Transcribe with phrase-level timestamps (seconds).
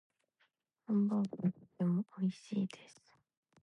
[0.87, 3.03] ハンバーグはとても美味しいです。